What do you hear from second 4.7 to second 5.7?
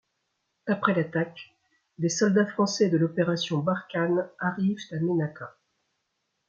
à Ménaka.